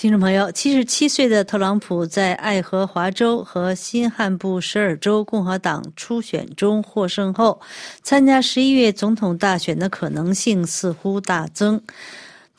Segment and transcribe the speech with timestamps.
[0.00, 7.60] 听众朋友，七十七岁的特朗普在爱荷华州和新罕布什尔州共和党初选中获胜后，
[8.02, 11.78] 参加十一月总统大选的可能性似乎大增。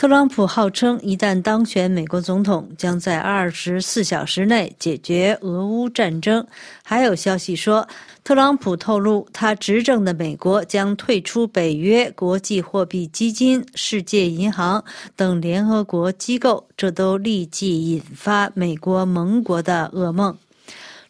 [0.02, 6.44] 特朗普号称，一旦当选美国总统，将在二十四小时内解决俄乌战争。
[6.84, 7.88] 还有消息说，
[8.24, 14.84] 特朗普透露，他执政的美国将退出北约、国际货币基金、世界银行
[15.16, 20.36] 等联合国机构，这都立即引发美国盟国的噩梦。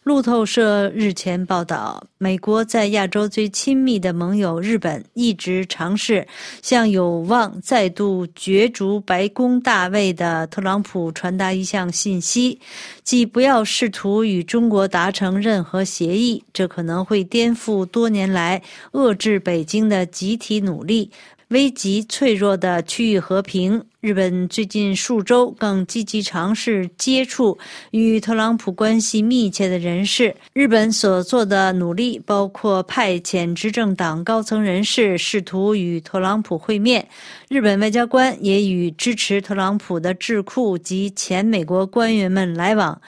[0.04, 6.26] 路透社日前报道，美国在亚洲最亲密的盟友日本一直尝试
[6.60, 12.58] 向有望再度角逐白宫大位的特朗普传达一项信息，
[13.04, 21.12] 即不要试图与中国达成任何协议，这可能会颠覆多年来遏制北京的集体努力。
[21.48, 23.84] 危及脆弱的区域和平。
[24.02, 27.56] 日本最近数周更积极尝试接触
[27.92, 30.34] 与特朗普关系密切的人士。
[30.52, 37.06] 日本所做的努力包括派遣执政党高层人士试图与特朗普会面。
[37.48, 43.00] 日本外交官也与支持特朗普的智库及前美国官员们来往。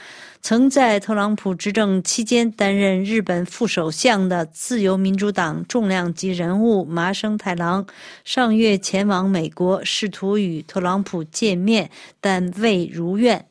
[0.46, 7.86] 曾在特朗普执政期间担任日本副首相的自由民主党重量级人物麻生太郎，
[8.26, 13.42] 上月前往美国，试图与特朗普见面，但未如愿。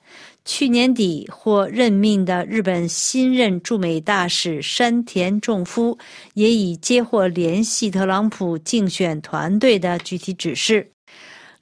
[0.45, 5.97] 去年底获任命的日本新任驻美大使山田重夫，
[6.35, 10.91] 也已接获联系特朗普竞选团队的具体指示。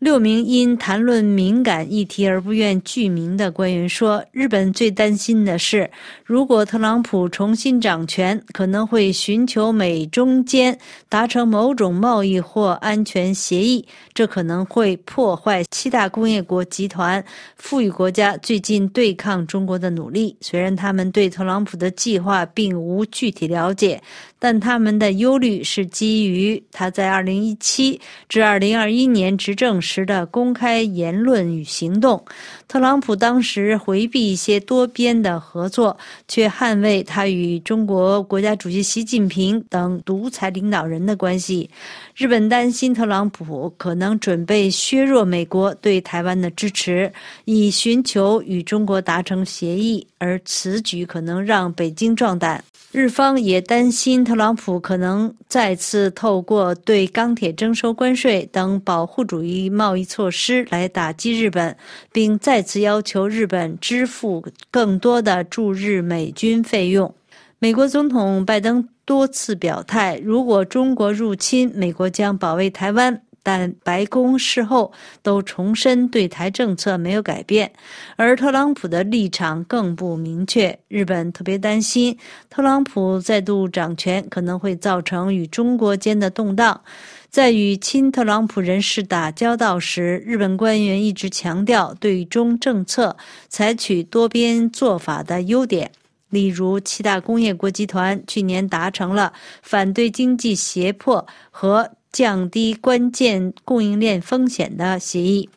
[0.02, 5.88] 六名因谈论敏感议题而不愿具名的官员说：“日本最担心的是，
[6.26, 10.76] 如果特朗普重新掌权，可能会寻求美中间
[11.08, 17.24] 达成某种贸易或安全协议，这可能会破坏七大工业国集团
[17.56, 20.36] 富裕国家最近对抗中国的努力。
[20.42, 24.02] 虽然他们对特朗普的计划并无具体了解。”
[24.44, 32.24] 但他们的忧虑是基于他在2017至2021年执政时时的公开言论与行动。
[32.70, 35.98] 特朗普当时回避一些多边的合作，
[36.30, 41.70] 却捍卫他与中国国家主席习近平等独裁领导人的关系。
[42.16, 47.12] 日本担心特朗普可能准备削弱美国对台湾的支持，
[47.44, 52.64] 以寻求与中国达成协议，而此举可能让北京壮胆。
[52.94, 61.75] 日方也担心特朗普可能再次透过对钢铁征收关税等保护主义贸易措施来打击日本，
[62.11, 67.15] 并再次要求日本支付更多的驻日美军费用。
[67.58, 73.23] 美国总统拜登多次表态，如果中国入侵，美国将保卫台湾。
[73.44, 74.92] 但白宫事后
[75.24, 77.72] 都重申对台政策没有改变，
[78.16, 80.78] 而特朗普的立场更不明确。
[80.88, 82.18] 日本特别担心
[82.50, 86.82] 特朗普再度掌权可能会造成与中国间的动荡。
[87.30, 93.16] 在与亲特朗普人士打交道时，日本官员一直强调对中政策
[93.48, 95.92] 采取多边做法的优点，
[96.30, 99.32] 例如七大工业国集团去年达成了
[99.62, 101.92] 反对经济胁迫和。
[102.11, 105.49] 降低关键供应链风险的协议。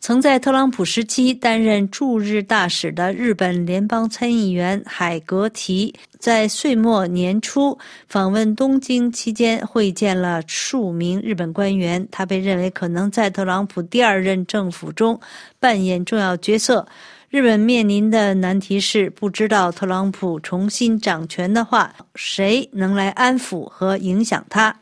[0.00, 7.78] 曾在特朗普时期担任驻日大使的日本联邦参议员海格提，在岁末年初
[8.08, 12.04] 访问东京期间会见了数名日本官员。
[12.10, 15.20] 他被认为可能在特朗普第二任政府中
[15.60, 16.84] 扮演重要角色。
[17.30, 24.76] 日本面临的难题是，不知道特朗普重新掌权的话，谁能来安抚和影响他。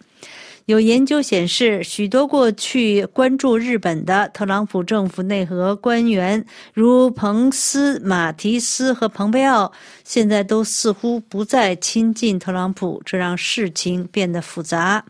[0.66, 9.72] 有研究显示，许多过去关注日本的特朗普政府内阁官员，如彭斯、马提斯和蓬佩奥，
[10.04, 15.04] 现在都似乎不再亲近特朗普，这让事情变得复杂。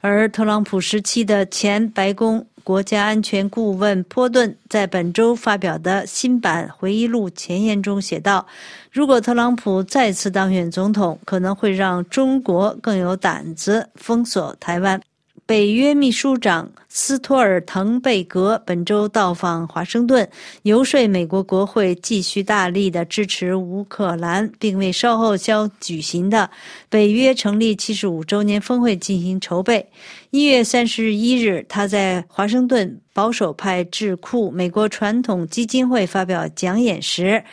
[0.00, 2.46] 而特朗普时期的前白宫。
[2.64, 8.46] 国家安全顾问波顿在本周发表的新版回忆录前言中写道
[8.90, 15.00] ：“如果特朗普再次当选总统，可能会让中国更有胆子封锁台湾。”
[15.46, 20.26] 北约秘书长斯托尔滕贝格本周到访华盛顿，
[20.62, 26.48] 游说美国国会继续大力的支持乌克兰，并为稍后将举行的
[26.88, 29.86] 北约成立七十五周年峰会进行筹备。
[30.30, 37.44] 一月三十一日，他在华盛顿保守派智库美国传统基金会发表讲演时。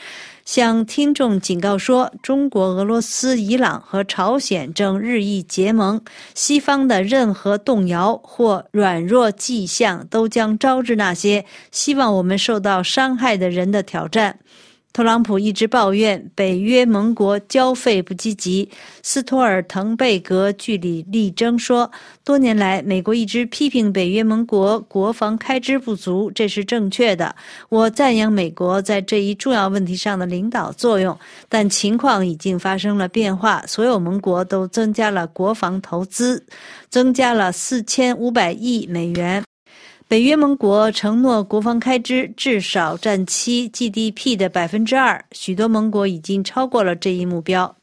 [0.45, 6.01] 向听众警告说，中国、俄罗斯、伊朗和朝鲜正日益结盟，
[6.33, 14.39] 西方的任何动摇或软弱迹象都将招致那些希望我们受到伤害的人的挑战。
[14.93, 18.69] 特朗普一直抱怨北约盟国交费不积极。
[19.01, 21.89] 斯托尔滕贝格据理力争说，
[22.25, 27.33] 多年来美国一直批评北约盟国国防开支不足，这是正确的。
[27.69, 31.17] 我赞扬美国在这一重要问题上的领导作用，
[31.47, 33.63] 但情况已经发生了变化。
[33.65, 36.45] 所有盟国都增加了国防投资，
[36.89, 39.43] 增加了四千五百亿美元。
[40.11, 47.73] 北约盟国承诺国防开支至少占其 GDP 的百分之二，许多盟国已经超过了这一目标。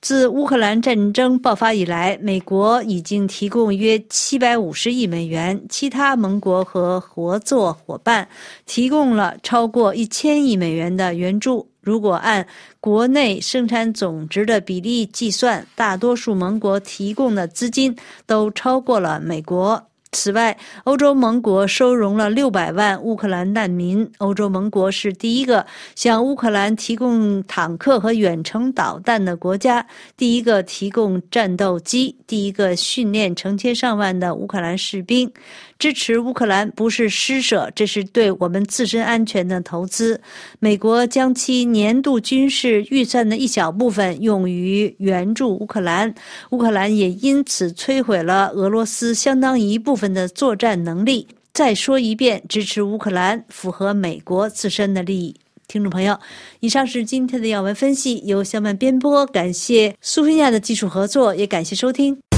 [0.00, 8.26] 自乌克兰战争爆发以来，美国已经提供约七百五十亿美元，其他盟国和合作伙伴
[8.64, 11.68] 提供了超过一千亿美元的援助。
[11.82, 12.46] 如果按
[12.80, 19.89] 国内生产总值的比例计算，大多数盟国提供的资金都超过了美国。
[20.12, 24.10] 此外，欧洲盟国收容了六百万乌克兰难民。
[24.18, 25.64] 欧洲盟国是第一个
[25.94, 29.86] 向乌克兰提供坦克和远程导弹的国家，
[30.16, 35.32] 第一个提供战斗机，第一个训练成千上万的乌克兰士兵。
[35.78, 40.20] 支持乌克兰不是施舍，这是对我们自身安全的投资。
[40.58, 46.12] 美国将其年度军事预算的一小部分用于援助乌克兰，
[46.50, 51.28] 乌克兰也因此摧毁了俄罗斯相当一部分分的作战能力。
[51.52, 55.34] 再说一遍，支持乌克兰符合美国自身的利益。
[55.68, 56.18] 听众朋友，
[56.60, 62.29] 以上是今天的要闻分析，由小曼编播，感谢苏菲亚的技术合作，也感谢收听。